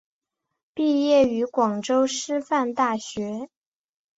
[0.73, 3.47] 毕业于广州师范大学。